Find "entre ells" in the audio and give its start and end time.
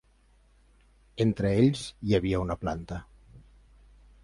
1.25-1.85